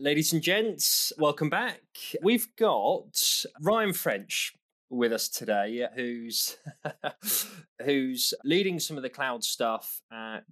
[0.00, 1.82] ladies and gents, welcome back.
[2.22, 3.22] We've got
[3.60, 4.54] Ryan French
[4.88, 6.56] with us today, who's
[7.84, 10.44] who's leading some of the cloud stuff at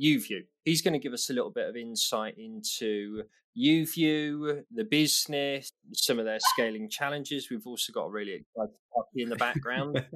[0.00, 0.44] YouView.
[0.64, 3.24] He's going to give us a little bit of insight into
[3.56, 7.50] YouView, the business, some of their scaling challenges.
[7.50, 10.06] We've also got a really exciting puppy in the background.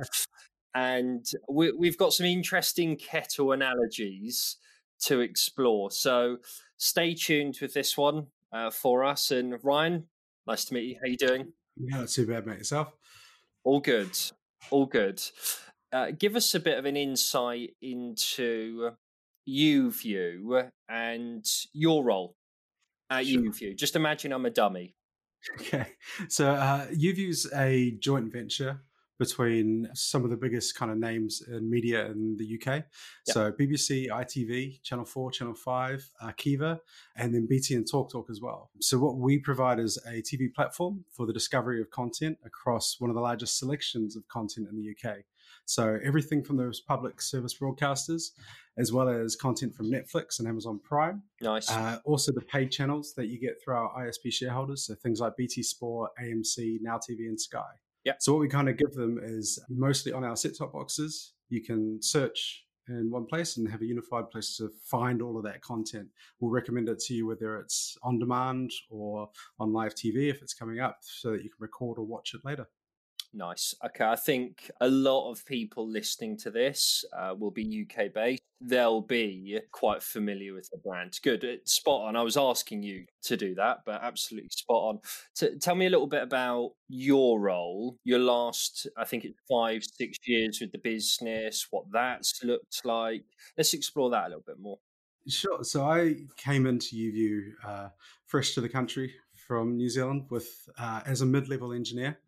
[0.74, 4.56] and we, have got some interesting kettle analogies
[5.02, 5.91] to explore.
[5.91, 6.38] So
[6.78, 9.30] stay tuned with this one uh, for us.
[9.30, 10.06] And Ryan,
[10.46, 10.96] nice to meet you.
[11.02, 11.52] How you doing?
[11.77, 12.59] Yeah, not too bad, mate.
[12.59, 12.92] Yourself?
[13.64, 14.18] All good.
[14.70, 15.23] All good.
[15.92, 18.92] Uh, give us a bit of an insight into
[19.48, 22.36] YouView and your role
[23.09, 23.42] at sure.
[23.42, 23.76] YouView.
[23.76, 24.95] Just imagine I'm a dummy.
[25.60, 25.87] Okay.
[26.28, 28.82] So uh, YouView's a joint venture
[29.20, 32.66] between some of the biggest kind of names in media in the UK.
[32.66, 32.84] Yep.
[33.27, 36.80] So BBC, ITV, Channel 4, Channel 5, uh, Arqiva,
[37.16, 38.71] and then BT and TalkTalk Talk as well.
[38.80, 43.10] So what we provide is a TV platform for the discovery of content across one
[43.10, 45.18] of the largest selections of content in the UK.
[45.66, 48.30] So everything from those public service broadcasters,
[48.79, 51.23] as well as content from Netflix and Amazon Prime.
[51.43, 51.71] Nice.
[51.71, 55.37] Uh, also the paid channels that you get through our ISP shareholders, so things like
[55.37, 57.68] BT Sport, AMC, Now TV, and Sky.
[58.04, 58.15] Yeah.
[58.18, 61.34] So what we kind of give them is mostly on our set-top boxes.
[61.48, 65.44] You can search in one place and have a unified place to find all of
[65.44, 66.09] that content.
[66.41, 70.54] We'll recommend it to you whether it's on demand or on live TV if it's
[70.54, 72.66] coming up, so that you can record or watch it later.
[73.32, 73.75] Nice.
[73.84, 78.42] Okay, I think a lot of people listening to this uh, will be UK based.
[78.60, 81.19] They'll be quite familiar with the brand.
[81.22, 82.16] Good, it's spot on.
[82.16, 84.98] I was asking you to do that, but absolutely spot on.
[85.36, 89.84] T- tell me a little bit about your role, your last, I think it's five,
[89.84, 93.25] six years with the business, what that's looked like.
[93.56, 94.78] Let's explore that a little bit more.
[95.28, 95.62] Sure.
[95.62, 97.88] So I came into YouView uh,
[98.26, 99.14] fresh to the country
[99.47, 102.19] from New Zealand with uh, as a mid-level engineer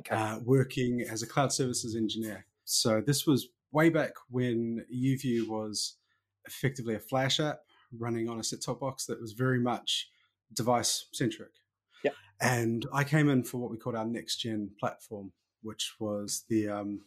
[0.00, 0.14] okay.
[0.14, 2.46] uh, working as a cloud services engineer.
[2.64, 5.96] So this was way back when YouView was
[6.46, 7.60] effectively a Flash app
[7.96, 10.08] running on a set-top box that was very much
[10.52, 11.50] device centric.
[12.04, 12.12] Yeah.
[12.40, 16.68] And I came in for what we called our next gen platform, which was the
[16.68, 17.00] um,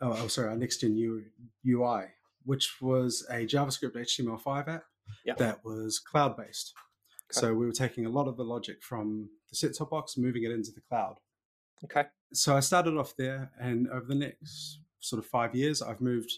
[0.00, 1.24] oh, oh sorry, our next gen U,
[1.66, 2.06] UI,
[2.44, 4.84] which was a JavaScript HTML5 app
[5.38, 6.74] that was cloud based.
[7.30, 7.40] Okay.
[7.40, 10.44] So we were taking a lot of the logic from the set top box, moving
[10.44, 11.16] it into the cloud.
[11.84, 12.04] Okay.
[12.32, 16.32] So I started off there, and over the next sort of five years, I've moved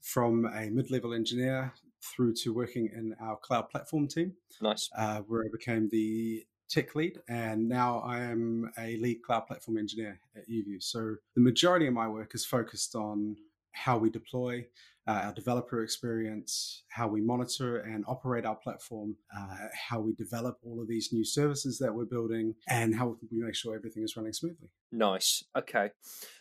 [0.00, 1.72] from a mid-level engineer
[2.02, 4.32] through to working in our cloud platform team.
[4.60, 4.88] Nice.
[4.96, 9.78] Uh, where I became the tech lead, and now I am a lead cloud platform
[9.78, 10.82] engineer at YouView.
[10.82, 13.36] So the majority of my work is focused on
[13.72, 14.66] how we deploy,
[15.08, 20.58] uh, our developer experience, how we monitor and operate our platform, uh, how we develop
[20.62, 24.16] all of these new services that we're building, and how we make sure everything is
[24.16, 24.68] running smoothly.
[24.92, 25.42] Nice.
[25.56, 25.90] Okay.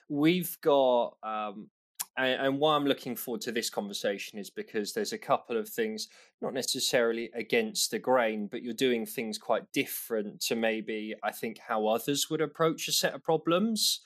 [0.09, 1.69] We've got um,
[2.17, 5.69] and, and, why I'm looking forward to this conversation is because there's a couple of
[5.69, 6.07] things,
[6.41, 11.59] not necessarily against the grain, but you're doing things quite different to maybe I think
[11.59, 14.01] how others would approach a set of problems.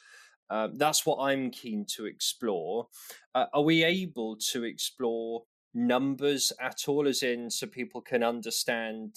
[0.51, 2.87] Um, that's what I'm keen to explore.
[3.33, 9.15] Uh, are we able to explore numbers at all, as in so people can understand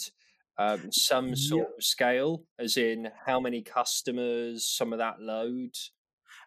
[0.59, 5.75] um, some sort of scale, as in how many customers, some of that load?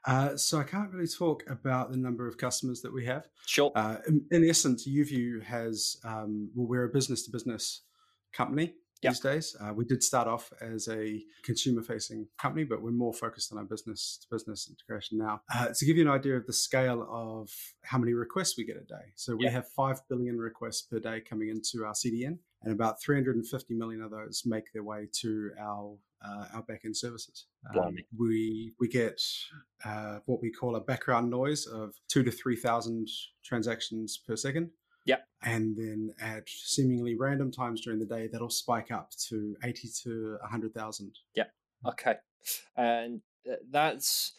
[0.06, 3.28] Uh, so I can't really talk about the number of customers that we have.
[3.46, 3.74] Sure.
[3.76, 7.82] Uh, in, in, essence, YouView has um, well, we're a business to business
[8.32, 9.56] company these days.
[9.60, 13.58] Uh, we did start off as a consumer facing company, but we're more focused on
[13.58, 15.42] our business to business integration now.
[15.54, 17.50] Uh, to give you an idea of the scale of
[17.84, 19.12] how many requests we get a day.
[19.16, 23.74] So we have 5 billion requests per day coming into our CDN, and about 350
[23.76, 27.46] million of those make their way to our uh, our backend services.
[27.76, 29.22] Um, we we get
[29.86, 33.08] uh, what we call a background noise of two to three thousand
[33.44, 34.72] transactions per second.
[35.08, 35.26] Yep.
[35.44, 40.38] And then at seemingly random times during the day, that'll spike up to 80 to
[40.42, 41.12] 100,000.
[41.36, 41.44] Yeah.
[41.86, 42.16] Okay.
[42.76, 44.34] And uh, that's,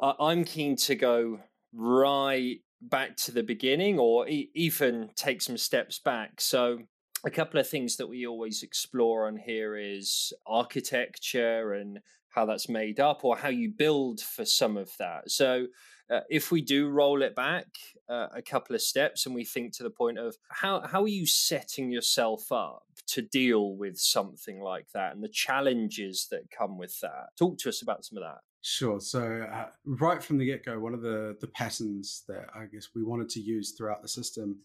[0.00, 1.40] I'm keen to go
[1.72, 6.40] right back to the beginning or even take some steps back.
[6.40, 6.80] So,
[7.26, 12.68] a couple of things that we always explore on here is architecture and how that's
[12.68, 15.30] made up or how you build for some of that.
[15.30, 15.68] So,
[16.10, 17.66] uh, if we do roll it back
[18.08, 21.08] uh, a couple of steps and we think to the point of how how are
[21.08, 26.78] you setting yourself up to deal with something like that and the challenges that come
[26.78, 28.98] with that talk to us about some of that Sure.
[28.98, 32.88] So uh, right from the get go, one of the the patterns that I guess
[32.94, 34.60] we wanted to use throughout the system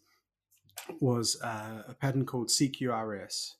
[1.02, 3.56] was uh, a pattern called CQRS,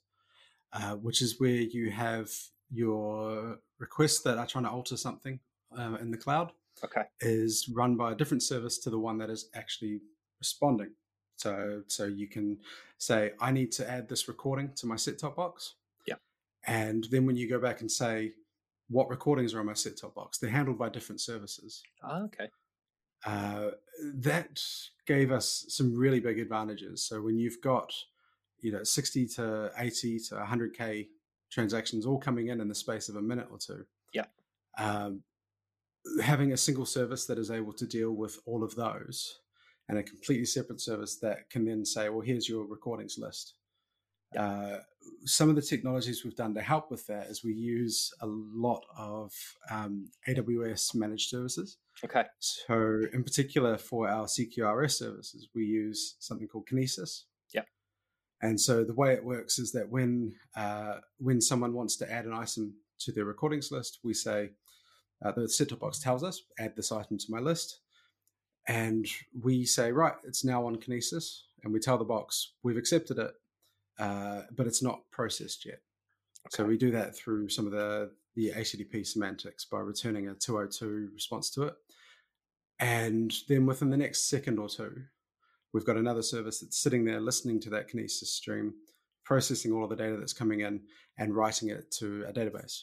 [0.72, 2.30] uh, which is where you have
[2.70, 5.40] your requests that are trying to alter something
[5.78, 6.52] uh, in the cloud.
[6.84, 7.02] Okay.
[7.20, 10.00] Is run by a different service to the one that is actually
[10.38, 10.90] responding.
[11.36, 12.58] So, so you can
[12.98, 15.74] say, I need to add this recording to my set top box.
[16.06, 16.16] Yeah.
[16.66, 18.32] And then when you go back and say,
[18.88, 21.82] what recordings are on my set top box, they're handled by different services.
[22.02, 22.48] Oh, okay.
[23.24, 23.70] Uh,
[24.14, 24.62] that
[25.06, 27.06] gave us some really big advantages.
[27.06, 27.92] So when you've got,
[28.60, 31.08] you know, 60 to 80 to 100K
[31.50, 33.84] transactions all coming in in the space of a minute or two.
[34.12, 34.26] Yeah.
[34.78, 35.22] Um,
[36.22, 39.40] having a single service that is able to deal with all of those
[39.88, 43.54] and a completely separate service that can then say, well, here's your recordings list.
[44.38, 44.76] Uh,
[45.24, 48.84] some of the technologies we've done to help with that is we use a lot
[48.96, 49.32] of
[49.70, 51.78] um, AWS managed services.
[52.04, 52.24] Okay.
[52.38, 57.24] So, in particular, for our CQRS services, we use something called Kinesis.
[57.52, 57.62] Yeah.
[58.40, 62.24] And so the way it works is that when uh, when someone wants to add
[62.24, 64.50] an item to their recordings list, we say
[65.24, 67.80] uh, the set-top box tells us add this item to my list
[68.68, 69.06] and
[69.42, 73.32] we say, right, it's now on Kinesis, and we tell the box we've accepted it,
[73.98, 75.80] uh, but it's not processed yet.
[76.46, 76.56] Okay.
[76.56, 81.10] So we do that through some of the the HTTP semantics by returning a 202
[81.12, 81.74] response to it,
[82.78, 85.02] and then within the next second or two,
[85.72, 88.74] we've got another service that's sitting there listening to that Kinesis stream,
[89.24, 90.80] processing all of the data that's coming in,
[91.18, 92.82] and writing it to a database.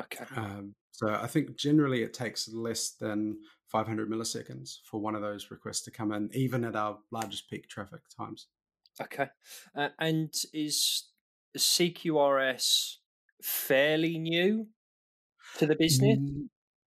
[0.00, 0.24] Okay.
[0.36, 5.50] Um, so I think generally it takes less than 500 milliseconds for one of those
[5.50, 8.46] requests to come in, even at our largest peak traffic times.
[9.02, 9.26] Okay.
[9.76, 11.10] Uh, and is
[11.58, 12.94] CQRS
[13.42, 14.68] fairly new
[15.58, 16.18] to the business?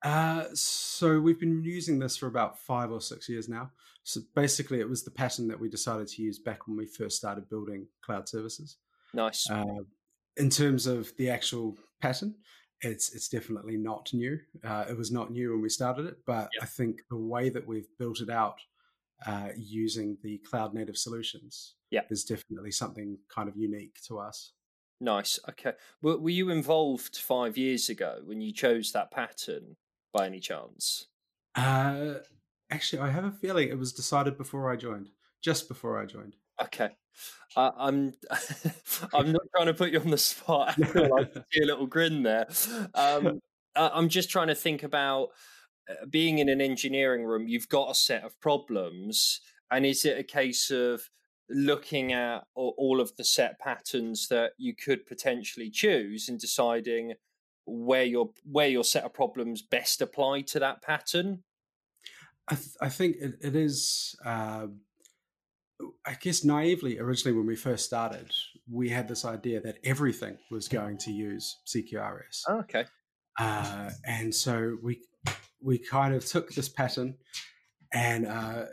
[0.03, 3.69] Uh, so we've been using this for about five or six years now.
[4.01, 7.17] So basically, it was the pattern that we decided to use back when we first
[7.17, 8.77] started building cloud services.
[9.13, 9.47] Nice.
[9.47, 9.83] Uh,
[10.38, 12.33] in terms of the actual pattern,
[12.81, 14.40] it's it's definitely not new.
[14.64, 16.64] Uh, it was not new when we started it, but yep.
[16.64, 18.60] I think the way that we've built it out
[19.26, 22.08] uh, using the cloud native solutions yep.
[22.10, 24.54] is definitely something kind of unique to us.
[25.02, 25.40] Nice.
[25.50, 25.74] Okay.
[26.02, 29.78] Were, were you involved five years ago when you chose that pattern
[30.14, 31.08] by any chance?
[31.56, 32.16] Uh,
[32.70, 35.10] actually, I have a feeling it was decided before I joined,
[35.42, 36.36] just before I joined.
[36.61, 36.89] Okay.
[37.56, 38.13] Uh, I'm
[39.13, 40.75] I'm not trying to put you on the spot.
[40.95, 42.47] I like see a little grin there.
[42.94, 43.39] Um,
[43.75, 45.29] I'm just trying to think about
[45.89, 47.47] uh, being in an engineering room.
[47.47, 49.41] You've got a set of problems,
[49.71, 51.01] and is it a case of
[51.50, 57.13] looking at all of the set patterns that you could potentially choose and deciding
[57.65, 61.44] where your where your set of problems best apply to that pattern?
[62.47, 64.15] I, th- I think it, it is.
[64.23, 64.67] Uh
[66.06, 68.31] I guess naively, originally when we first started,
[68.70, 72.44] we had this idea that everything was going to use CQRS.
[72.48, 72.86] Oh, okay.
[73.40, 75.02] Uh, and so we
[75.62, 77.16] we kind of took this pattern
[77.94, 78.66] and uh,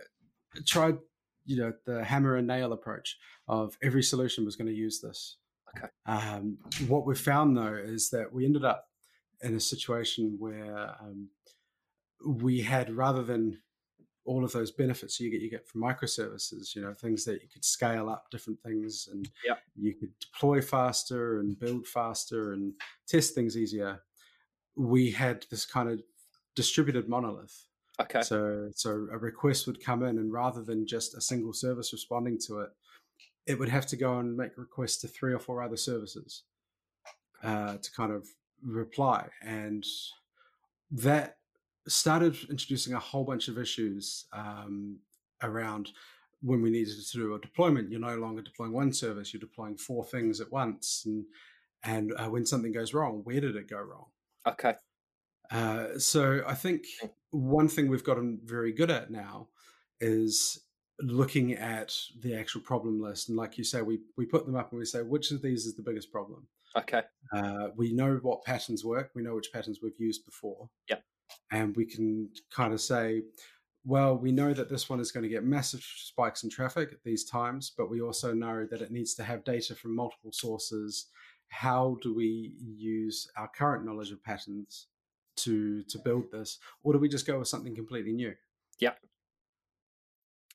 [0.66, 0.98] tried,
[1.44, 3.16] you know, the hammer and nail approach
[3.48, 5.36] of every solution was going to use this.
[5.76, 5.88] Okay.
[6.06, 6.58] Um,
[6.88, 8.86] what we found though is that we ended up
[9.42, 11.28] in a situation where um,
[12.24, 13.58] we had rather than
[14.26, 17.48] all of those benefits you get you get from microservices you know things that you
[17.52, 19.60] could scale up different things and yep.
[19.76, 22.72] you could deploy faster and build faster and
[23.06, 24.02] test things easier.
[24.76, 26.02] We had this kind of
[26.54, 27.66] distributed monolith.
[28.00, 28.22] Okay.
[28.22, 32.38] So so a request would come in and rather than just a single service responding
[32.46, 32.70] to it
[33.46, 36.42] it would have to go and make requests to three or four other services
[37.42, 38.26] uh, to kind of
[38.62, 39.28] reply.
[39.40, 39.84] And
[40.90, 41.36] that
[41.88, 44.98] started introducing a whole bunch of issues um,
[45.42, 45.90] around
[46.42, 47.90] when we needed to do a deployment.
[47.90, 51.24] You're no longer deploying one service; you're deploying four things at once, and
[51.84, 54.06] and uh, when something goes wrong, where did it go wrong?
[54.46, 54.74] Okay.
[55.50, 56.84] Uh, so I think
[57.30, 59.48] one thing we've gotten very good at now
[60.00, 60.60] is
[61.00, 64.72] looking at the actual problem list, and like you say, we we put them up
[64.72, 66.46] and we say which of these is the biggest problem.
[66.76, 67.02] Okay.
[67.34, 69.10] Uh, we know what patterns work.
[69.14, 70.68] We know which patterns we've used before.
[70.90, 71.02] Yep
[71.50, 73.22] and we can kind of say,
[73.84, 77.04] well, we know that this one is going to get massive spikes in traffic at
[77.04, 81.06] these times, but we also know that it needs to have data from multiple sources.
[81.48, 84.88] How do we use our current knowledge of patterns
[85.36, 88.34] to to build this, or do we just go with something completely new?
[88.80, 88.94] Yeah.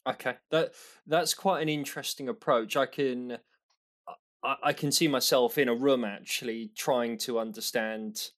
[0.06, 0.74] Okay, that
[1.08, 2.76] that's quite an interesting approach.
[2.76, 3.38] I can
[4.44, 8.32] I, I can see myself in a room actually trying to understand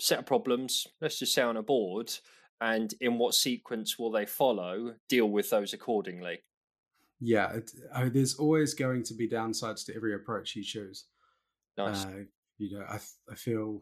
[0.00, 2.12] set of problems, let's just say on a board,
[2.60, 6.40] and in what sequence will they follow, deal with those accordingly.
[7.20, 11.06] Yeah, it, I mean, there's always going to be downsides to every approach you choose.
[11.76, 12.04] Nice.
[12.04, 12.24] Uh,
[12.58, 12.98] you know, I,
[13.30, 13.80] I feel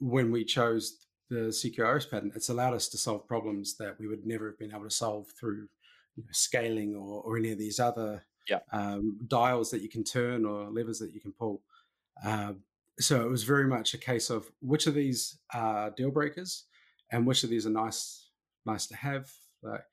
[0.00, 4.26] when we chose the CQRS pattern, it's allowed us to solve problems that we would
[4.26, 5.68] never have been able to solve through
[6.16, 8.60] you know, scaling or, or any of these other yeah.
[8.72, 11.62] um, dials that you can turn or levers that you can pull.
[12.24, 12.52] Uh,
[12.98, 16.64] so it was very much a case of which of these are deal breakers
[17.12, 18.30] and which of these are nice
[18.64, 19.30] nice to have.
[19.62, 19.84] Like,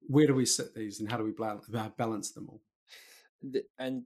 [0.00, 1.32] where do we sit these and how do we
[1.96, 2.62] balance them all?
[3.78, 4.02] And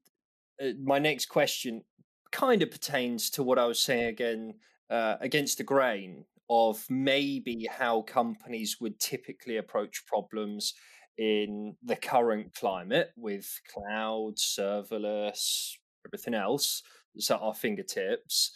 [0.63, 1.83] uh, my next question
[2.31, 4.55] kind of pertains to what I was saying again
[4.91, 10.75] uh, against the grain of maybe how companies would typically approach problems
[11.17, 15.73] in the current climate with cloud, serverless,
[16.07, 16.83] everything else
[17.17, 18.53] at our fingertips.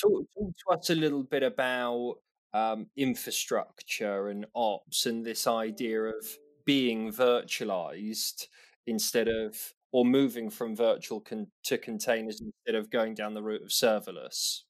[0.00, 2.16] Talk, talk to us a little bit about
[2.52, 6.26] um, infrastructure and ops and this idea of
[6.64, 8.46] being virtualized
[8.86, 9.56] instead of
[9.92, 14.60] or moving from virtual con- to containers instead of going down the route of serverless?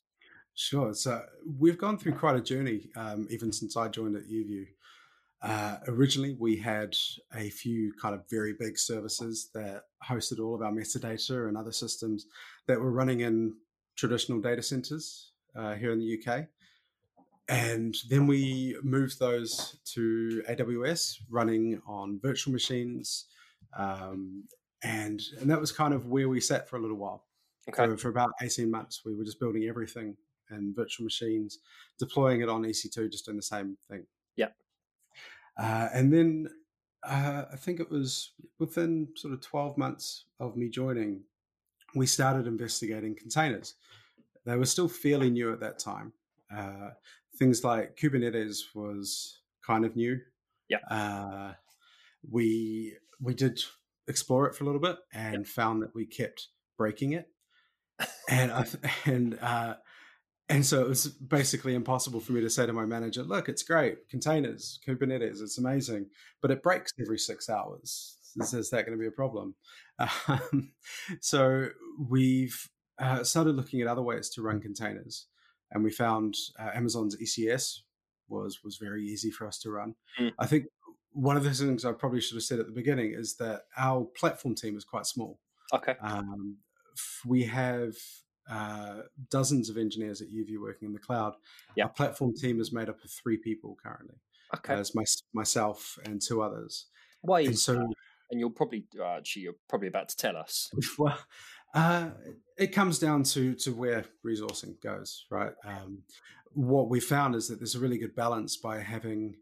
[0.54, 0.92] Sure.
[0.95, 1.23] So
[1.59, 4.66] we've gone through quite a journey, um, even since I joined at YouView.
[5.42, 6.94] Uh, originally, we had
[7.35, 11.73] a few kind of very big services that hosted all of our metadata and other
[11.73, 12.26] systems
[12.66, 13.54] that were running in
[13.97, 16.47] traditional data centers uh, here in the UK.
[17.49, 23.26] And then we moved those to AWS, running on virtual machines.
[23.76, 24.44] Um,
[24.85, 27.25] and, and that was kind of where we sat for a little while.
[27.68, 27.87] Okay.
[27.87, 30.16] For, for about 18 months, we were just building everything
[30.50, 31.59] in virtual machines,
[31.99, 34.06] deploying it on EC2, just doing the same thing.
[35.59, 36.49] Uh, and then
[37.02, 41.23] uh, I think it was within sort of 12 months of me joining,
[41.95, 43.75] we started investigating containers.
[44.45, 46.12] They were still fairly new at that time.
[46.54, 46.90] Uh,
[47.38, 50.19] things like Kubernetes was kind of new.
[50.69, 50.78] Yeah.
[50.90, 51.54] Uh,
[52.28, 53.61] we we did
[54.09, 55.47] explore it for a little bit and yep.
[55.47, 57.28] found that we kept breaking it,
[58.28, 58.66] and I,
[59.04, 59.75] and uh,
[60.50, 63.62] and so it was basically impossible for me to say to my manager, look, it's
[63.62, 66.07] great, containers, Kubernetes, it's amazing,
[66.42, 68.19] but it breaks every six hours.
[68.37, 69.54] Is, is that going to be a problem?
[70.28, 70.73] Um,
[71.21, 71.69] so
[72.09, 75.26] we've uh, started looking at other ways to run containers,
[75.71, 77.80] and we found uh, Amazon's ECS
[78.26, 79.95] was was very easy for us to run.
[80.19, 80.33] Mm.
[80.38, 80.64] I think
[81.12, 84.07] one of the things I probably should have said at the beginning is that our
[84.16, 85.38] platform team is quite small.
[85.75, 85.97] Okay.
[86.00, 86.57] Um,
[87.26, 87.95] we have
[88.50, 91.35] uh, dozens of engineers at YouView working in the cloud.
[91.76, 91.87] Yep.
[91.87, 94.16] Our platform team is made up of three people currently.
[94.54, 94.75] Okay.
[94.75, 96.87] As my, myself and two others.
[97.23, 97.75] Why and so?
[98.30, 100.71] And you're probably uh, actually you're probably about to tell us.
[100.99, 101.19] Well,
[101.75, 102.11] uh,
[102.59, 105.52] it comes down to to where resourcing goes, right?
[105.64, 106.02] Um,
[106.52, 109.37] what we found is that there's a really good balance by having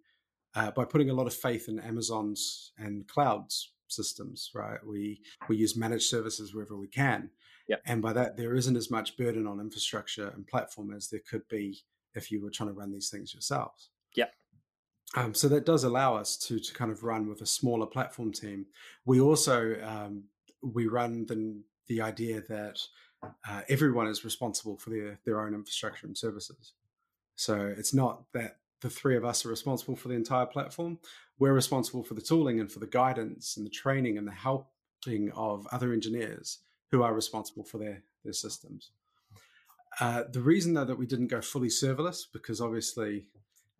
[0.55, 4.79] uh, by putting a lot of faith in Amazon's and clouds systems, right?
[4.87, 7.31] We we use managed services wherever we can,
[7.69, 7.83] Yep.
[7.87, 11.47] And by that, there isn't as much burden on infrastructure and platform as there could
[11.49, 11.79] be
[12.15, 13.91] if you were trying to run these things yourselves.
[14.15, 14.27] Yeah.
[15.15, 18.33] Um, so that does allow us to to kind of run with a smaller platform
[18.33, 18.67] team.
[19.05, 20.25] We also um,
[20.63, 22.79] we run the the idea that
[23.23, 26.73] uh, everyone is responsible for their their own infrastructure and services.
[27.37, 30.99] So it's not that the three of us are responsible for the entire platform.
[31.39, 35.31] We're responsible for the tooling and for the guidance and the training and the helping
[35.35, 36.59] of other engineers
[36.91, 38.91] who are responsible for their their systems.
[40.01, 43.27] Uh, the reason though that we didn't go fully serverless, because obviously,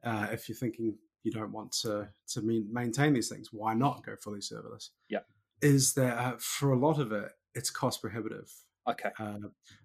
[0.05, 4.17] uh, if you're thinking you don't want to to maintain these things, why not go
[4.17, 4.91] fully serverless?
[5.09, 5.21] Yeah,
[5.61, 8.53] is that uh, for a lot of it, it's cost prohibitive.
[8.89, 9.39] Okay, uh,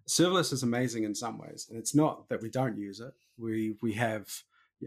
[0.08, 3.14] serverless is amazing in some ways, and it's not that we don't use it.
[3.38, 4.28] We we have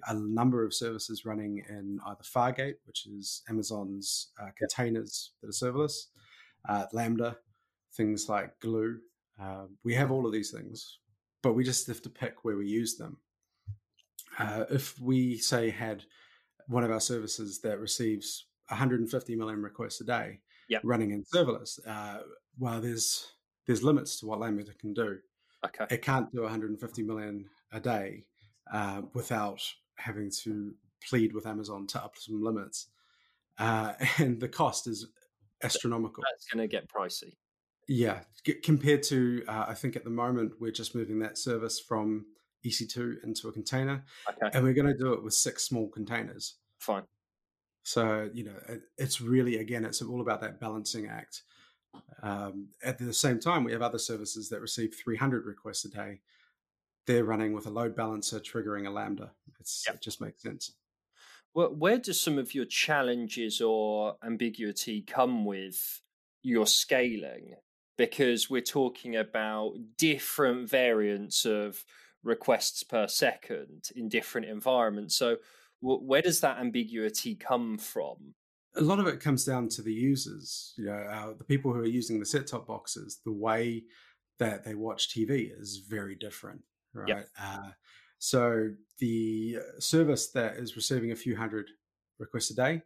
[0.06, 5.50] a number of services running in either Fargate, which is Amazon's uh, containers that are
[5.50, 6.06] serverless,
[6.68, 7.38] uh, Lambda,
[7.96, 8.98] things like glue.
[9.40, 10.98] Uh, we have all of these things,
[11.42, 13.18] but we just have to pick where we use them.
[14.38, 16.04] Uh, if we say had
[16.68, 20.82] one of our services that receives 150 million requests a day yep.
[20.84, 22.18] running in serverless, uh,
[22.58, 23.32] well, there's
[23.66, 25.18] there's limits to what Lambda can do.
[25.64, 28.24] Okay, it can't do 150 million a day
[28.72, 29.60] uh, without
[29.96, 30.72] having to
[31.08, 32.88] plead with Amazon to up some limits,
[33.58, 35.06] uh, and the cost is
[35.62, 36.22] astronomical.
[36.30, 37.36] That's going to get pricey.
[37.88, 38.20] Yeah,
[38.64, 42.26] compared to uh, I think at the moment we're just moving that service from
[42.64, 44.50] EC2 into a container, okay.
[44.52, 46.56] and we're going to do it with six small containers.
[46.78, 47.04] Fine.
[47.84, 48.56] So you know,
[48.98, 51.42] it's really again, it's all about that balancing act.
[52.22, 56.20] Um, at the same time, we have other services that receive 300 requests a day.
[57.06, 59.30] They're running with a load balancer triggering a lambda.
[59.60, 59.96] It's, yep.
[59.96, 60.72] It just makes sense.
[61.54, 66.02] Well, where do some of your challenges or ambiguity come with
[66.42, 67.54] your scaling?
[67.96, 71.84] Because we're talking about different variants of
[72.22, 75.16] requests per second in different environments.
[75.16, 75.36] So,
[75.82, 78.34] w- where does that ambiguity come from?
[78.76, 80.74] A lot of it comes down to the users.
[80.76, 83.20] You know, uh, the people who are using the set-top boxes.
[83.24, 83.84] The way
[84.38, 86.60] that they watch TV is very different,
[86.92, 87.08] right?
[87.08, 87.28] Yep.
[87.40, 87.70] Uh,
[88.18, 91.70] so the service that is receiving a few hundred
[92.18, 92.82] requests a day,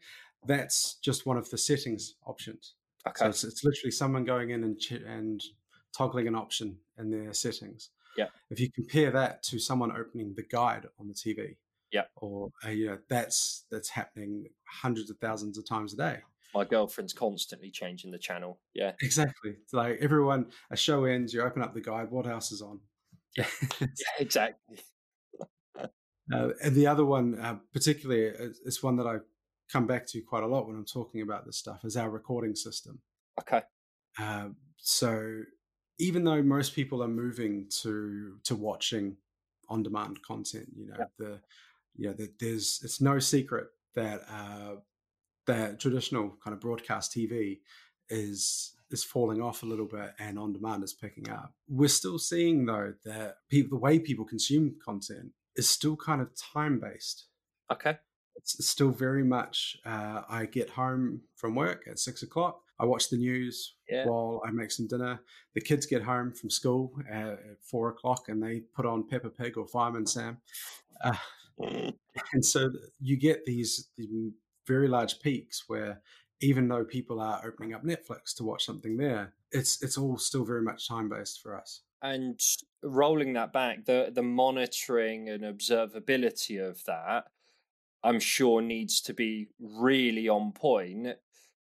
[0.47, 2.75] that's just one of the settings options.
[3.07, 3.19] Okay.
[3.19, 5.43] So it's, it's literally someone going in and ch- and
[5.97, 7.91] toggling an option in their settings.
[8.17, 8.27] Yeah.
[8.51, 11.57] If you compare that to someone opening the guide on the TV,
[11.93, 16.19] yeah, or uh, you know that's that's happening hundreds of thousands of times a day.
[16.55, 18.59] My girlfriend's constantly changing the channel.
[18.75, 19.57] Yeah, exactly.
[19.63, 22.11] It's like everyone, a show ends, you open up the guide.
[22.11, 22.81] What else is on?
[23.37, 23.47] Yeah,
[23.81, 23.87] yeah
[24.19, 24.79] exactly.
[25.79, 28.33] uh, and the other one, uh, particularly,
[28.65, 29.19] is one that I
[29.71, 32.55] come back to quite a lot when I'm talking about this stuff, is our recording
[32.55, 33.01] system.
[33.41, 33.63] Okay.
[34.19, 35.43] Uh, so
[35.99, 39.17] even though most people are moving to to watching
[39.69, 41.41] on demand content, you know, the
[41.97, 44.77] you know, the, there's it's no secret that uh,
[45.47, 47.61] that traditional kind of broadcast TV
[48.09, 51.53] is is falling off a little bit and on demand is picking up.
[51.69, 56.31] We're still seeing though that people the way people consume content is still kind of
[56.37, 57.27] time based.
[57.73, 57.99] Okay.
[58.41, 62.61] It's still very much uh, I get home from work at six o'clock.
[62.79, 64.07] I watch the news yeah.
[64.07, 65.21] while I make some dinner.
[65.55, 69.59] The kids get home from school at, four o'clock and they put on Peppa Pig
[69.59, 70.39] or Fireman Sam.
[71.05, 71.13] Uh,
[72.33, 74.09] and so you get these, these
[74.67, 76.01] very large peaks where
[76.41, 80.45] even though people are opening up Netflix to watch something there, it's it's all still
[80.45, 81.83] very much time based for us.
[82.03, 82.41] And
[82.83, 87.25] rolling that back, the the monitoring and observability of that,
[88.03, 91.09] I'm sure needs to be really on point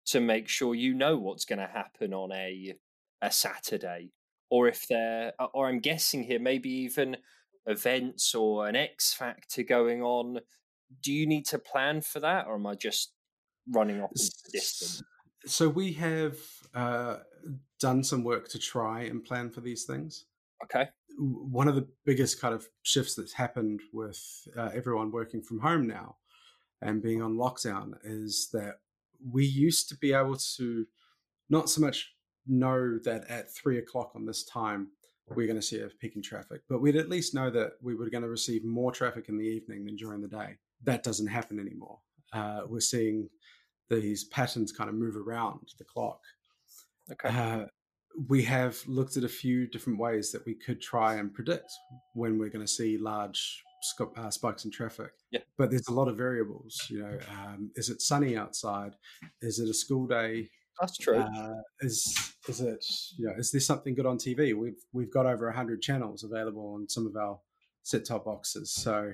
[0.07, 2.75] to make sure you know what's going to happen on a
[3.21, 4.13] a Saturday,
[4.49, 7.17] or if there, or I'm guessing here, maybe even
[7.67, 10.39] events or an X factor going on.
[11.03, 13.13] Do you need to plan for that, or am I just
[13.71, 15.03] running off into the distance?
[15.45, 16.39] So we have
[16.75, 17.19] uh,
[17.81, 20.27] done some work to try and plan for these things.
[20.65, 20.89] Okay.
[21.19, 24.21] One of the biggest kind of shifts that's happened with
[24.57, 26.17] uh, everyone working from home now
[26.83, 28.77] and being on lockdown is that
[29.31, 30.87] we used to be able to
[31.51, 32.15] not so much
[32.47, 34.89] know that at three o'clock on this time
[35.35, 37.95] we're going to see a peak in traffic, but we'd at least know that we
[37.95, 40.57] were going to receive more traffic in the evening than during the day.
[40.85, 41.99] That doesn't happen anymore.
[42.33, 43.29] Uh, we're seeing
[43.91, 46.21] these patterns kind of move around the clock.
[47.13, 47.29] Okay.
[47.29, 47.67] Uh,
[48.27, 51.73] we have looked at a few different ways that we could try and predict
[52.15, 53.63] when we're going to see large
[54.17, 55.13] uh, spikes in traffic.
[55.31, 55.41] Yeah.
[55.57, 56.87] But there's a lot of variables.
[56.89, 58.95] You know, um, is it sunny outside?
[59.41, 60.49] Is it a school day?
[60.81, 61.19] That's true.
[61.19, 62.85] Uh, is is it
[63.17, 64.55] you know is there something good on TV?
[64.55, 67.41] We've we've got over hundred channels available on some of our
[67.83, 68.73] set top boxes.
[68.73, 69.13] So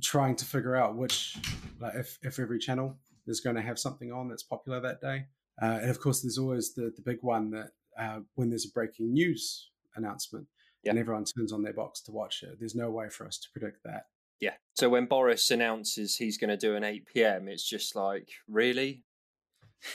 [0.00, 1.36] trying to figure out which
[1.80, 5.26] like if if every channel is going to have something on that's popular that day.
[5.60, 8.70] Uh, and of course, there's always the the big one that uh, when there's a
[8.70, 10.46] breaking news announcement,
[10.82, 10.90] yeah.
[10.90, 12.58] and everyone turns on their box to watch it.
[12.58, 14.06] There's no way for us to predict that.
[14.40, 14.54] Yeah.
[14.74, 19.04] So when Boris announces he's going to do an 8 p.m., it's just like, really?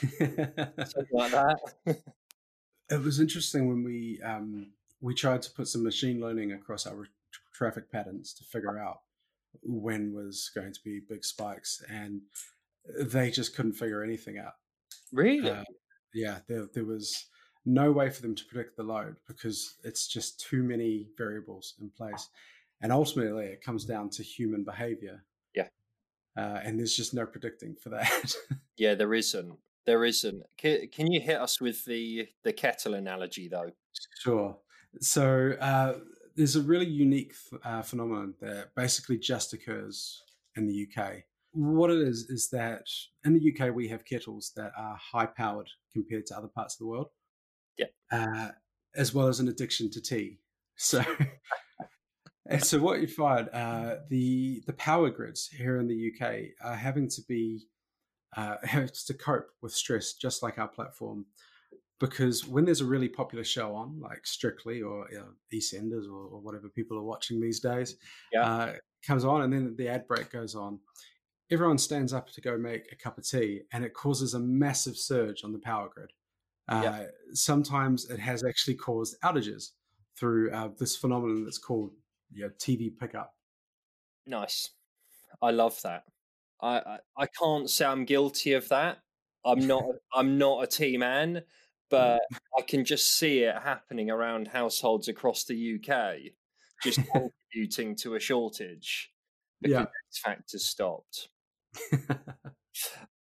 [0.10, 1.58] Something like that.
[2.90, 4.72] it was interesting when we um,
[5.02, 7.08] we tried to put some machine learning across our
[7.54, 9.00] traffic patterns to figure out
[9.64, 12.22] when was going to be big spikes, and
[13.00, 14.54] they just couldn't figure anything out.
[15.12, 15.50] Really?
[15.50, 15.64] Uh,
[16.14, 17.26] yeah, there there was
[17.68, 21.90] no way for them to predict the load because it's just too many variables in
[21.90, 22.30] place.
[22.82, 25.26] And ultimately, it comes down to human behavior.
[25.54, 25.68] Yeah.
[26.38, 28.34] Uh, and there's just no predicting for that.
[28.78, 29.54] yeah, there isn't.
[29.86, 30.44] There isn't.
[30.58, 33.72] Can, can you hit us with the, the kettle analogy, though?
[34.22, 34.58] Sure.
[35.02, 35.96] So uh,
[36.38, 40.24] there's a really unique uh, phenomenon that basically just occurs
[40.56, 41.24] in the UK.
[41.52, 42.88] What it is, is that
[43.26, 46.80] in the UK, we have kettles that are high powered compared to other parts of
[46.80, 47.10] the world
[47.78, 48.50] yeah, uh,
[48.96, 50.40] as well as an addiction to tea.
[50.76, 51.04] So,
[52.50, 56.76] and so what you find uh, the the power grids here in the UK are
[56.76, 57.68] having to be
[58.36, 61.26] uh, has to cope with stress just like our platform.
[62.00, 66.28] Because when there's a really popular show on, like Strictly or you know, EastEnders or,
[66.28, 67.96] or, whatever people are watching these days,
[68.32, 68.44] yeah.
[68.44, 70.80] uh, comes on and then the ad break goes on,
[71.50, 74.96] everyone stands up to go make a cup of tea, and it causes a massive
[74.96, 76.12] surge on the power grid.
[76.68, 77.04] Uh.
[77.34, 79.72] Sometimes it has actually caused outages
[80.18, 81.92] through uh, this phenomenon that's called
[82.32, 83.34] you know, TV pickup.
[84.26, 84.70] Nice.
[85.42, 86.04] I love that.
[86.62, 89.00] I, I, I can't say I'm guilty of that.
[89.46, 91.44] I'm not I'm not a tea man,
[91.90, 92.20] but
[92.58, 96.32] I can just see it happening around households across the UK,
[96.84, 99.12] just contributing to a shortage
[99.62, 100.24] because yeah.
[100.24, 101.30] factors stopped.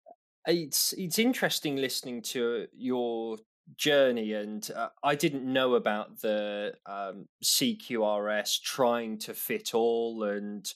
[0.47, 3.37] it's it's interesting listening to your
[3.77, 10.73] journey and uh, i didn't know about the um, cqrs trying to fit all and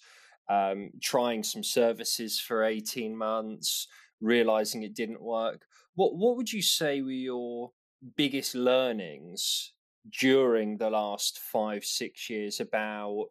[0.49, 3.87] um, trying some services for 18 months
[4.21, 5.65] realizing it didn't work.
[5.95, 7.71] What what would you say were your
[8.15, 9.73] biggest learnings
[10.19, 13.27] during the last five six years about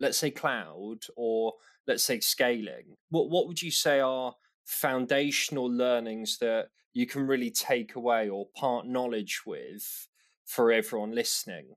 [0.00, 1.54] let's say cloud or
[1.86, 2.96] let's say scaling?
[3.10, 4.34] What what would you say are
[4.68, 10.08] foundational learnings that you can really take away or part knowledge with
[10.44, 11.68] for everyone listening?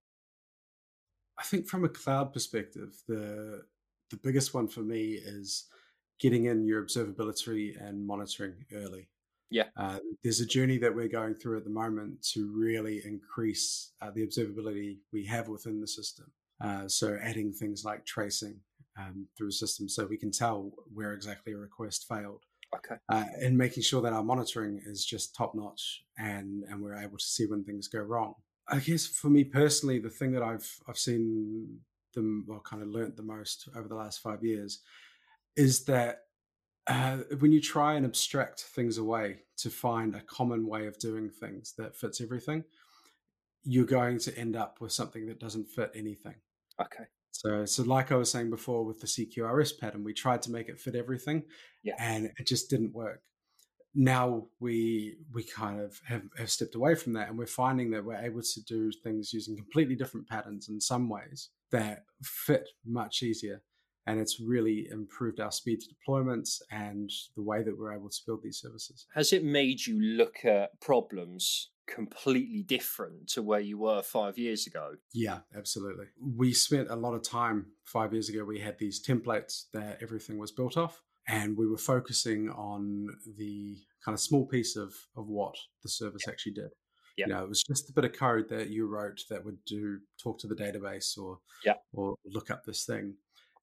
[1.39, 3.61] I think from a cloud perspective, the
[4.09, 5.67] the biggest one for me is
[6.19, 9.07] getting in your observability and monitoring early.
[9.49, 9.67] Yeah.
[9.77, 14.11] Uh, there's a journey that we're going through at the moment to really increase uh,
[14.11, 16.29] the observability we have within the system.
[16.61, 18.59] Uh, so adding things like tracing
[18.99, 22.43] um, through a system so we can tell where exactly a request failed.
[22.75, 22.95] Okay.
[23.09, 27.17] Uh, and making sure that our monitoring is just top notch and and we're able
[27.17, 28.35] to see when things go wrong.
[28.67, 31.79] I guess for me personally, the thing that I've I've seen
[32.13, 34.79] them well kind of learnt the most over the last five years
[35.55, 36.23] is that
[36.87, 41.29] uh, when you try and abstract things away to find a common way of doing
[41.29, 42.63] things that fits everything,
[43.63, 46.35] you're going to end up with something that doesn't fit anything.
[46.79, 47.03] Okay.
[47.31, 50.69] So, so like I was saying before with the CQRS pattern, we tried to make
[50.69, 51.43] it fit everything,
[51.83, 51.95] yeah.
[51.97, 53.21] and it just didn't work.
[53.93, 58.05] Now we we kind of have, have stepped away from that, and we're finding that
[58.05, 63.23] we're able to do things using completely different patterns in some ways that fit much
[63.23, 63.61] easier,
[64.07, 68.21] and it's really improved our speed to deployments and the way that we're able to
[68.25, 69.07] build these services.
[69.13, 74.67] Has it made you look at problems completely different to where you were five years
[74.67, 74.95] ago.
[75.13, 76.05] Yeah, absolutely.
[76.19, 78.45] We spent a lot of time five years ago.
[78.45, 83.77] We had these templates that everything was built off, and we were focusing on the
[84.03, 86.31] kind of small piece of, of what the service yeah.
[86.31, 86.69] actually did.
[87.17, 87.25] Yeah.
[87.27, 89.99] You know, it was just a bit of code that you wrote that would do
[90.21, 91.73] talk to the database or yeah.
[91.93, 93.15] or look up this thing.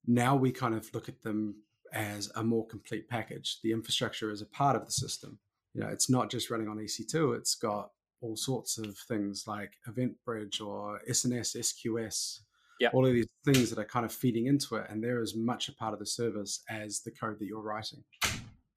[0.07, 3.59] Now we kind of look at them as a more complete package.
[3.63, 5.39] The infrastructure is a part of the system.
[5.75, 7.37] You know, it's not just running on EC2.
[7.37, 12.41] It's got all sorts of things like EventBridge or SNS, SQS,
[12.81, 12.89] yeah.
[12.93, 14.87] all of these things that are kind of feeding into it.
[14.89, 18.03] And they're as much a part of the service as the code that you're writing.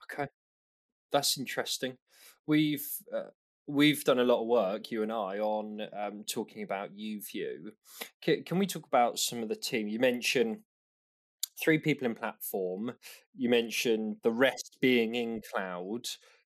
[0.03, 0.27] Okay.
[1.11, 1.97] That's interesting.
[2.47, 3.29] We've uh,
[3.67, 7.71] we've done a lot of work, you and I, on um, talking about YouView.
[8.21, 9.87] Can, can we talk about some of the team?
[9.87, 10.59] You mentioned
[11.61, 12.93] three people in platform.
[13.35, 16.07] You mentioned the rest being in cloud.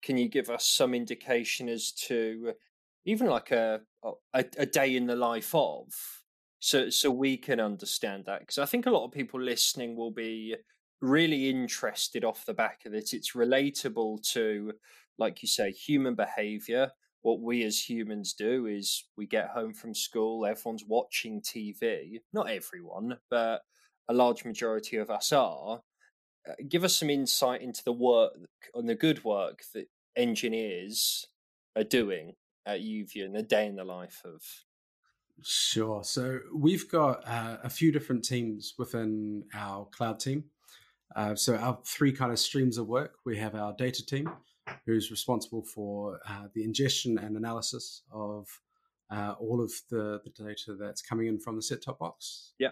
[0.02, 2.52] Can you give us some indication as to
[3.06, 3.80] even like a,
[4.34, 5.86] a, a day in the life of,
[6.58, 10.10] so so we can understand that because I think a lot of people listening will
[10.10, 10.56] be
[11.00, 13.12] really interested off the back of it.
[13.12, 14.72] It's relatable to,
[15.18, 16.90] like you say, human behavior.
[17.22, 22.20] What we as humans do is we get home from school, everyone's watching TV.
[22.32, 23.62] Not everyone, but
[24.08, 25.80] a large majority of us are.
[26.48, 28.32] Uh, give us some insight into the work
[28.74, 31.26] and the good work that engineers
[31.76, 32.34] are doing
[32.66, 34.42] at YouView and a day in the life of?
[35.42, 36.02] Sure.
[36.02, 40.44] So we've got uh, a few different teams within our cloud team.
[41.14, 43.16] Uh, so our three kind of streams of work.
[43.24, 44.30] We have our data team,
[44.84, 48.48] who's responsible for uh, the ingestion and analysis of
[49.10, 52.54] uh, all of the, the data that's coming in from the set-top box.
[52.58, 52.70] Yeah.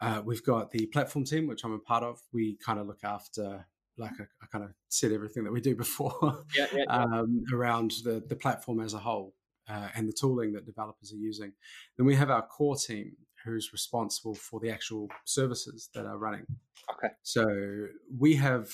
[0.00, 2.20] Uh, we've got the platform team, which I'm a part of.
[2.32, 3.66] We kind of look after
[3.98, 6.94] like I, I, kind of said everything that we do before yeah, yeah, yeah.
[6.94, 9.34] Um, around the, the platform as a whole
[9.68, 11.52] uh, and the tooling that developers are using.
[11.96, 16.46] Then we have our core team who's responsible for the actual services that are running.
[16.90, 17.12] Okay.
[17.22, 17.86] So
[18.18, 18.70] we have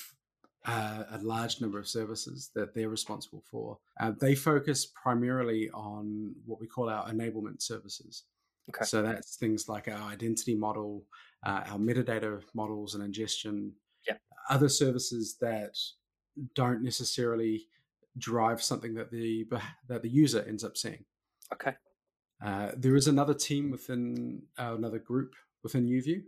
[0.67, 3.79] uh, a large number of services that they're responsible for.
[4.01, 8.25] Uh, they focus primarily on what we call our enablement services.
[8.71, 8.85] Okay.
[8.85, 11.05] So that's things like our identity model,
[11.47, 13.73] uh, our metadata models and ingestion,
[14.49, 15.77] other services that
[16.55, 17.67] don't necessarily
[18.17, 19.47] drive something that the
[19.89, 21.05] that the user ends up seeing.
[21.53, 21.75] Okay.
[22.45, 26.23] Uh, there is another team within uh, another group within YouView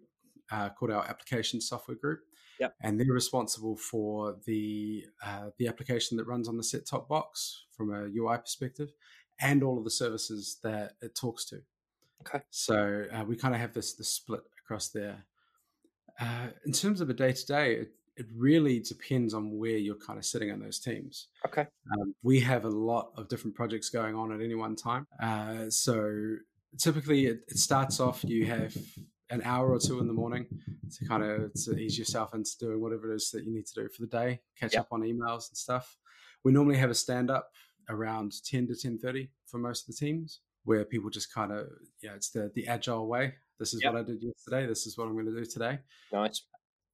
[0.50, 2.20] uh, called our application software group.
[2.58, 2.74] Yep.
[2.82, 7.64] And they're responsible for the uh, the application that runs on the set top box
[7.70, 8.92] from a UI perspective,
[9.40, 11.62] and all of the services that it talks to.
[12.20, 12.42] Okay.
[12.50, 15.24] So uh, we kind of have this this split across there.
[16.20, 17.86] Uh, in terms of a day to day,
[18.20, 21.28] it really depends on where you're kind of sitting in those teams.
[21.46, 21.66] Okay.
[21.94, 25.06] Um, we have a lot of different projects going on at any one time.
[25.22, 26.36] Uh, so
[26.78, 28.76] typically it, it, starts off, you have
[29.30, 30.46] an hour or two in the morning
[30.98, 33.82] to kind of to ease yourself into doing whatever it is that you need to
[33.82, 34.82] do for the day, catch yep.
[34.82, 35.96] up on emails and stuff.
[36.44, 37.48] We normally have a stand up
[37.88, 41.68] around 10 to 10.30 for most of the teams where people just kind of,
[42.02, 43.32] yeah, it's the, the agile way.
[43.58, 43.94] This is yep.
[43.94, 44.66] what I did yesterday.
[44.66, 45.78] This is what I'm going to do today.
[46.12, 46.42] Nice.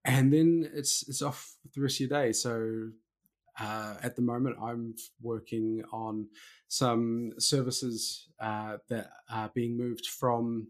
[0.06, 2.32] And then it's it's off the rest of your day.
[2.32, 2.90] So
[3.58, 6.28] uh, at the moment, I'm working on
[6.68, 10.68] some services uh, that are being moved from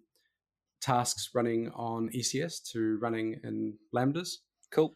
[0.80, 4.36] tasks running on ECS to running in Lambdas.
[4.70, 4.94] Cool.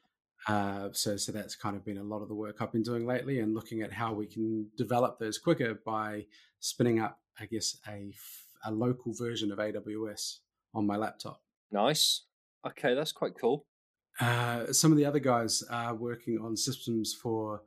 [0.49, 3.07] Uh, so, so that's kind of been a lot of the work I've been doing
[3.07, 6.25] lately, and looking at how we can develop those quicker by
[6.61, 8.15] spinning up, I guess, a
[8.65, 10.39] a local version of AWS
[10.75, 11.43] on my laptop.
[11.73, 12.25] Nice.
[12.67, 13.67] Okay, that's quite cool.
[14.21, 17.63] Uh, some of the other guys are working on systems for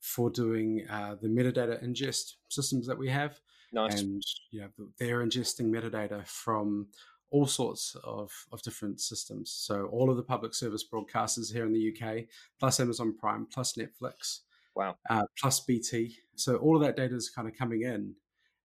[0.00, 3.40] for doing uh, the metadata ingest systems that we have.
[3.72, 4.00] Nice.
[4.00, 6.88] And you know, they're ingesting metadata from
[7.30, 9.50] all sorts of, of different systems.
[9.50, 12.26] So all of the public service broadcasters here in the UK,
[12.60, 14.40] plus Amazon Prime, plus Netflix,
[14.76, 16.16] wow, uh, plus BT.
[16.36, 18.14] So all of that data is kind of coming in,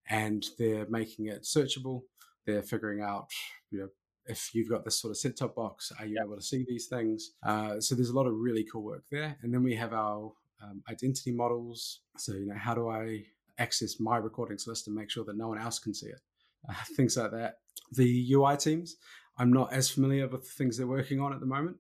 [0.10, 2.04] and they're making it searchable.
[2.46, 3.30] They're figuring out,
[3.72, 3.90] you know,
[4.30, 6.86] if you've got this sort of set top box, are you able to see these
[6.86, 7.32] things?
[7.44, 9.38] Uh, so there's a lot of really cool work there.
[9.42, 10.32] And then we have our
[10.64, 12.02] um, identity models.
[12.18, 13.26] So you know, how do I
[13.58, 16.22] access my recordings list and make sure that no one else can see it?
[16.68, 17.56] Uh, things like that.
[17.92, 18.98] The UI teams,
[19.38, 21.78] I'm not as familiar with the things they're working on at the moment.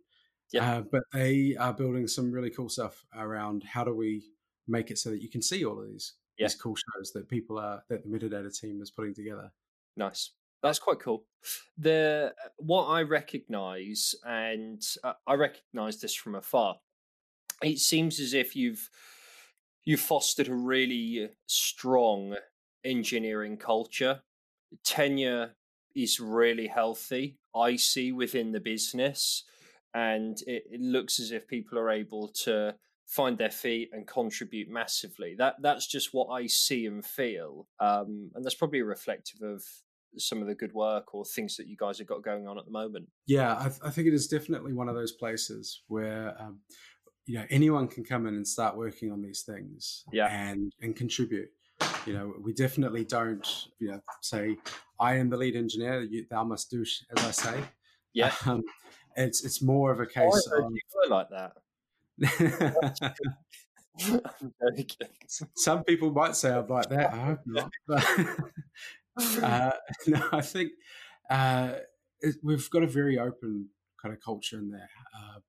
[0.52, 0.78] Yeah.
[0.78, 4.24] Uh, but they are building some really cool stuff around how do we
[4.68, 6.48] make it so that you can see all of these yeah.
[6.48, 9.52] these cool shows that people are that the metadata team is putting together.
[9.96, 10.32] Nice.
[10.62, 11.24] That's quite cool.
[11.78, 16.78] The what I recognise, and uh, I recognise this from afar.
[17.63, 18.89] It seems as if you've
[19.86, 22.36] you've fostered a really strong
[22.84, 24.22] engineering culture.
[24.84, 25.56] Tenure
[25.95, 27.38] is really healthy.
[27.56, 29.45] I see within the business,
[29.93, 32.76] and it, it looks as if people are able to
[33.08, 35.36] find their feet and contribute massively.
[35.38, 39.63] That that's just what I see and feel, um, and that's probably reflective of
[40.17, 42.65] some of the good work or things that you guys have got going on at
[42.65, 43.08] the moment.
[43.28, 46.60] Yeah, I, th- I think it is definitely one of those places where um,
[47.26, 50.28] you know anyone can come in and start working on these things, yeah.
[50.28, 51.50] and and contribute.
[52.06, 53.48] You know, we definitely don't
[53.80, 54.58] you know say
[55.00, 56.02] I am the lead engineer.
[56.02, 57.63] You, thou must do as I say.
[58.13, 58.63] Yeah, um,
[59.15, 61.54] it's it's more of a case oh, of you like that.
[65.56, 67.13] Some people might say I'm like that.
[67.13, 67.72] I hope not.
[67.88, 68.06] But
[69.20, 69.72] uh,
[70.08, 70.72] no, I think
[71.30, 71.74] uh,
[72.22, 73.70] it, we've got a very open
[74.02, 74.90] kind of culture in there.
[75.16, 75.40] Uh,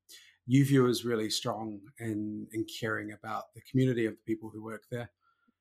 [0.51, 4.85] YouView is really strong in in caring about the community of the people who work
[4.91, 5.11] there.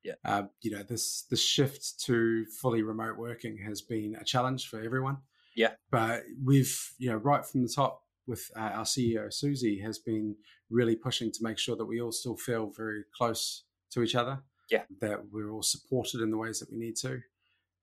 [0.03, 4.67] Yeah, uh, you know this the shift to fully remote working has been a challenge
[4.67, 5.17] for everyone.
[5.55, 9.99] Yeah, but we've you know right from the top with uh, our CEO Susie has
[9.99, 10.35] been
[10.69, 14.41] really pushing to make sure that we all still feel very close to each other.
[14.71, 17.19] Yeah, that we're all supported in the ways that we need to.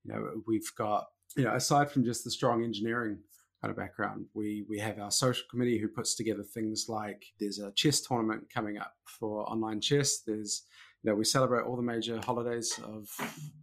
[0.06, 3.18] You know, we've got you know aside from just the strong engineering
[3.62, 7.58] kind of background, we we have our social committee who puts together things like there's
[7.58, 10.20] a chess tournament coming up for online chess.
[10.20, 10.62] There's
[11.02, 13.08] you know, we celebrate all the major holidays of,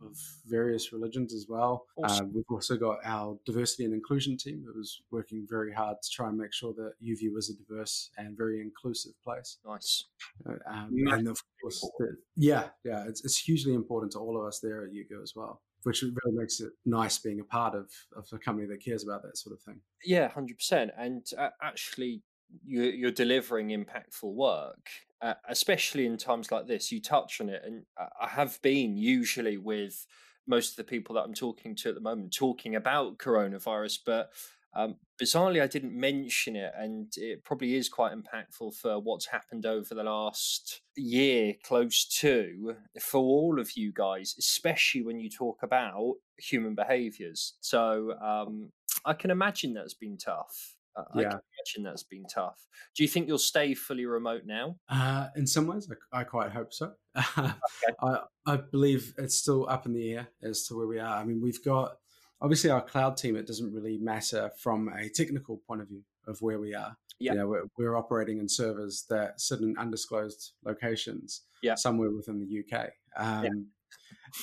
[0.01, 1.87] of various religions as well.
[2.01, 2.27] Awesome.
[2.27, 6.09] Uh, we've also got our diversity and inclusion team that was working very hard to
[6.09, 9.57] try and make sure that YouView is a diverse and very inclusive place.
[9.65, 10.05] Nice.
[10.47, 14.47] Uh, um, and of course, the, yeah, yeah, it's, it's hugely important to all of
[14.47, 17.89] us there at YouView as well which really makes it nice being a part of,
[18.15, 19.79] of a company that cares about that sort of thing.
[20.03, 20.91] Yeah, 100%.
[20.97, 22.21] And uh, actually,
[22.65, 24.89] you're, you're delivering impactful work,
[25.21, 26.91] uh, especially in times like this.
[26.91, 30.05] You touch on it, and I have been usually with
[30.47, 34.31] most of the people that I'm talking to at the moment talking about coronavirus, but
[34.75, 39.65] um, bizarrely, I didn't mention it, and it probably is quite impactful for what's happened
[39.65, 45.59] over the last year, close to, for all of you guys, especially when you talk
[45.63, 47.53] about human behaviors.
[47.61, 48.71] So um,
[49.05, 50.75] I can imagine that's been tough.
[50.95, 51.19] Uh, yeah.
[51.19, 52.67] I can imagine that's been tough.
[52.95, 54.75] Do you think you'll stay fully remote now?
[54.89, 56.91] Uh, in some ways, I, I quite hope so.
[57.37, 57.53] okay.
[58.01, 61.17] I, I believe it's still up in the air as to where we are.
[61.17, 61.97] I mean, we've got
[62.43, 63.35] obviously our cloud team.
[63.35, 66.95] It doesn't really matter from a technical point of view of where we are.
[67.19, 71.43] Yeah, you know, we're, we're, operating in servers that sit in undisclosed locations.
[71.61, 71.75] Yeah.
[71.75, 72.89] somewhere within the UK.
[73.17, 73.49] Um, yeah.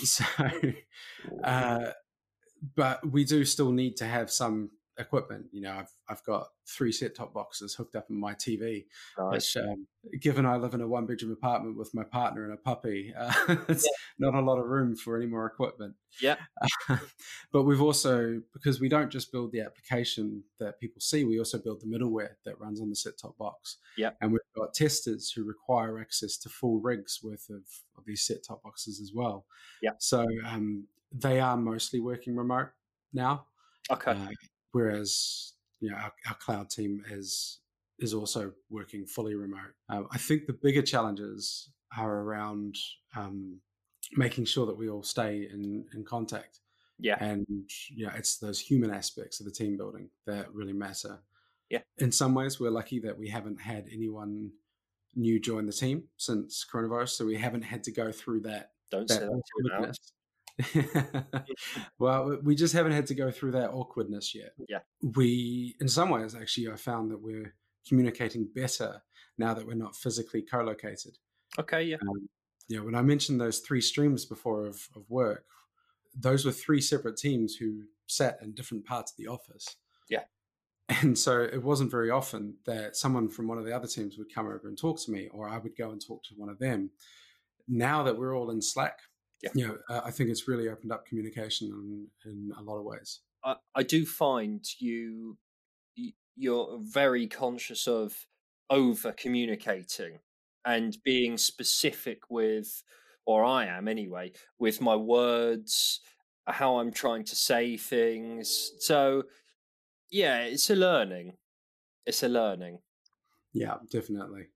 [0.05, 0.25] So,
[1.43, 1.91] uh,
[2.77, 5.47] but we do still need to have some equipment.
[5.53, 8.85] You know, I've I've got three set top boxes hooked up in my TV,
[9.19, 9.55] nice.
[9.55, 9.87] which, um,
[10.21, 13.33] given I live in a one bedroom apartment with my partner and a puppy, uh,
[13.69, 14.29] it's yeah.
[14.31, 15.95] not a lot of room for any more equipment.
[16.21, 16.37] Yeah.
[17.53, 21.59] but we've also because we don't just build the application that people see, we also
[21.59, 23.79] build the middleware that runs on the set top box.
[23.97, 24.11] Yeah.
[24.21, 27.63] And we've got testers who require access to full rigs worth of,
[27.97, 29.47] of these set top boxes as well.
[29.83, 29.93] Yeah.
[29.99, 32.69] So um, they are mostly working remote
[33.13, 33.47] now.
[33.91, 34.13] Okay.
[34.13, 34.29] Uh,
[34.73, 37.61] whereas you know, our, our, cloud team is
[37.99, 39.75] is also working fully remote.
[39.89, 42.77] Uh, I think the bigger challenges are around
[43.17, 43.61] um,
[44.13, 46.61] making sure that we all stay in in contact.
[46.99, 47.17] Yeah.
[47.19, 47.47] And
[47.95, 51.21] yeah, it's those human aspects of the team building that really matter.
[51.71, 51.81] Yeah.
[51.99, 54.51] In some ways, we're lucky that we haven't had anyone
[55.15, 58.73] new join the team since coronavirus, so we haven't had to go through that.
[58.91, 59.97] Don't that say that
[61.99, 64.53] well, we just haven't had to go through that awkwardness yet.
[64.69, 64.79] Yeah.
[65.03, 67.55] We, in some ways, actually, I found that we're
[67.87, 69.03] communicating better
[69.39, 71.17] now that we're not physically co located.
[71.59, 71.97] Okay, yeah.
[72.03, 72.29] Um,
[72.69, 75.45] yeah, when I mentioned those three streams before of, of work,
[76.15, 79.77] those were three separate teams who sat in different parts of the office.
[80.09, 80.23] Yeah.
[81.03, 84.35] And so it wasn't very often that someone from one of the other teams would
[84.35, 86.59] come over and talk to me, or I would go and talk to one of
[86.59, 86.91] them.
[87.69, 88.99] Now that we're all in Slack,
[89.43, 89.51] yeah.
[89.69, 93.21] know, uh, I think it's really opened up communication in, in a lot of ways.
[93.45, 95.39] I, I do find you
[96.37, 98.27] you're very conscious of
[98.71, 100.19] over communicating
[100.65, 102.83] and being specific with
[103.27, 106.01] or I am anyway with my words
[106.47, 109.25] how I'm trying to say things so
[110.11, 111.35] yeah it's a learning
[112.07, 112.79] it's a learning
[113.53, 114.47] yeah definitely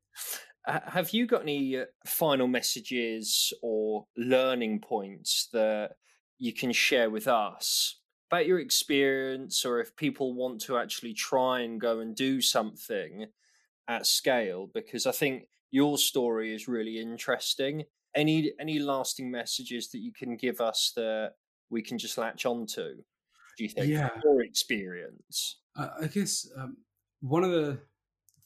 [0.67, 5.93] have you got any uh, final messages or learning points that
[6.39, 8.01] you can share with us
[8.31, 13.27] about your experience, or if people want to actually try and go and do something
[13.89, 14.71] at scale?
[14.73, 17.85] Because I think your story is really interesting.
[18.15, 21.33] Any any lasting messages that you can give us that
[21.69, 22.95] we can just latch onto?
[23.57, 23.89] Do you think?
[23.89, 24.11] Yeah.
[24.25, 25.61] Your experience.
[25.77, 26.77] I guess um,
[27.21, 27.79] one of the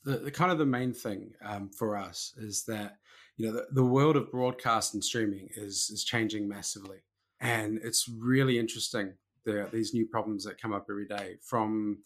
[0.09, 2.97] the, the kind of the main thing um, for us is that
[3.37, 6.99] you know the, the world of broadcast and streaming is is changing massively,
[7.41, 9.15] and it's really interesting.
[9.45, 11.37] There are these new problems that come up every day.
[11.43, 11.99] From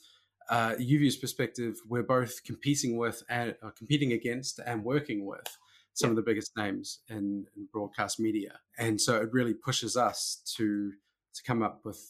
[0.51, 5.57] uh, YouView's perspective, we're both competing with and uh, competing against and working with
[5.95, 6.13] some yeah.
[6.13, 10.91] of the biggest names in, in, broadcast media, and so it really pushes us to
[11.35, 12.01] to come up with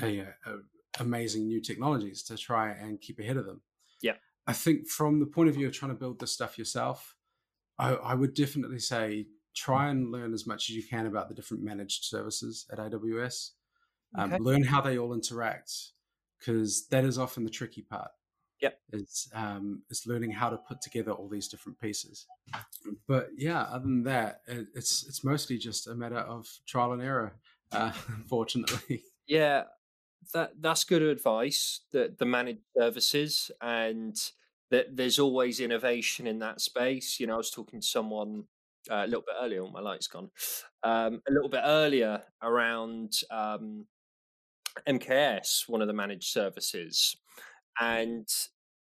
[0.00, 0.58] a, a, a
[1.00, 3.60] amazing new technologies to try and keep ahead of them.
[4.46, 7.14] I think from the point of view of trying to build this stuff yourself,
[7.78, 11.34] I, I, would definitely say try and learn as much as you can about the
[11.34, 13.50] different managed services at AWS.
[14.16, 14.42] Um, okay.
[14.42, 15.72] Learn how they all interact
[16.38, 18.10] because that is often the tricky part.
[18.60, 18.78] Yep.
[18.92, 22.26] It's um, it's learning how to put together all these different pieces.
[23.08, 27.02] But yeah, other than that, it, it's it's mostly just a matter of trial and
[27.02, 27.34] error.
[27.72, 29.02] Uh, unfortunately.
[29.26, 29.64] Yeah,
[30.34, 31.80] that that's good advice.
[31.92, 34.16] That the managed services and
[34.70, 37.20] that there's always innovation in that space.
[37.20, 38.44] You know, I was talking to someone
[38.90, 39.62] uh, a little bit earlier.
[39.62, 40.30] Oh, my light's gone.
[40.82, 43.86] Um, a little bit earlier around um,
[44.88, 47.16] MKS, one of the managed services,
[47.80, 48.26] and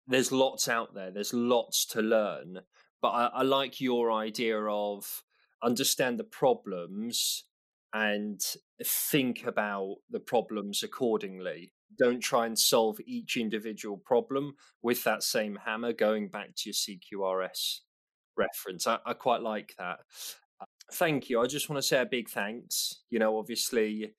[0.07, 1.11] there's lots out there.
[1.11, 2.59] There's lots to learn,
[3.01, 5.23] but I, I like your idea of
[5.63, 7.43] understand the problems
[7.93, 8.41] and
[8.83, 11.73] think about the problems accordingly.
[11.99, 16.73] Don't try and solve each individual problem with that same hammer, going back to your
[16.73, 17.79] CQRS
[18.37, 18.87] reference.
[18.87, 19.99] I, I quite like that.
[20.59, 21.41] Uh, thank you.
[21.41, 23.01] I just want to say a big thanks.
[23.09, 24.13] You know, obviously,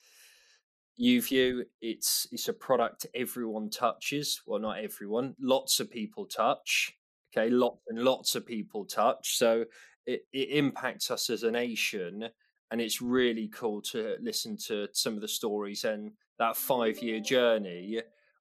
[1.01, 4.43] YouView, it's it's a product everyone touches.
[4.47, 5.35] Well, not everyone.
[5.41, 6.93] Lots of people touch.
[7.35, 9.39] Okay, lots and lots of people touch.
[9.39, 9.65] So
[10.07, 12.29] it, it impacts us as a nation
[12.73, 17.21] and it's really cool to listen to some of the stories and that five year
[17.21, 18.01] journey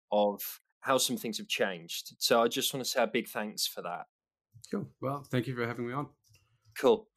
[0.09, 2.13] of how some things have changed.
[2.17, 4.05] So I just want to say a big thanks for that.
[4.71, 4.87] Cool.
[5.01, 6.07] Well, thank you for having me on.
[6.79, 7.09] Cool.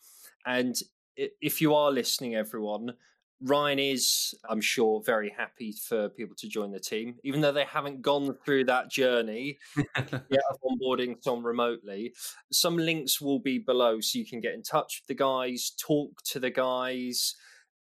[0.45, 0.74] And
[1.16, 2.95] if you are listening, everyone,
[3.41, 7.64] Ryan is, I'm sure, very happy for people to join the team, even though they
[7.64, 12.14] haven't gone through that journey yet of onboarding some remotely.
[12.53, 16.22] Some links will be below so you can get in touch with the guys, talk
[16.26, 17.35] to the guys,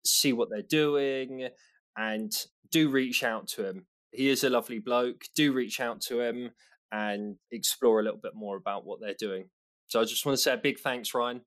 [0.05, 1.49] see what they're doing,
[1.97, 2.33] and
[2.71, 3.87] do reach out to him.
[4.11, 5.25] He is a lovely bloke.
[5.37, 6.51] Do reach out to him
[6.91, 9.49] and explore a little bit more about what they're doing.
[9.87, 11.43] So I just want to say a big thanks, Ryan.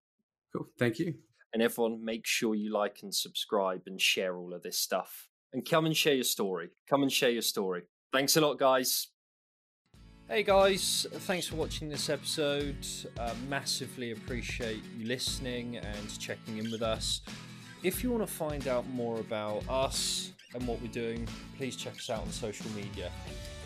[0.53, 0.68] Cool.
[0.80, 1.16] Thank you.
[1.56, 5.30] And everyone, make sure you like and subscribe and share all of this stuff.
[5.53, 6.72] And come and share your story.
[6.89, 7.84] Come and share your story.
[8.12, 9.08] Thanks a lot, guys.
[10.28, 12.86] Hey guys, thanks for watching this episode.
[13.18, 17.22] Uh, massively appreciate you listening and checking in with us.
[17.84, 21.26] If you want to find out more about us and what we're doing,
[21.58, 23.10] please check us out on social media.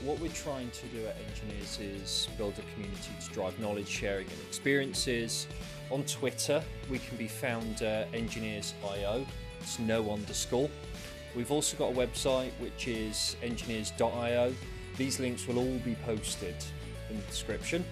[0.03, 4.27] What we're trying to do at Enginears is build a community to drive knowledge sharing
[4.27, 5.47] and experiences.
[5.91, 9.25] On Twitter, we can be found uh, enginears.io,
[9.59, 10.69] it's no underscore.
[11.35, 14.53] We've also got a website which is enginears.io.
[14.97, 16.55] These links will all be posted
[17.09, 17.83] in the description.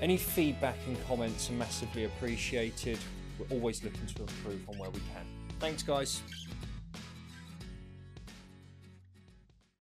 [0.00, 2.98] Any feedback and comments are massively appreciated.
[3.38, 5.24] We're always looking to improve on where we can.
[5.60, 6.22] Thanks, guys.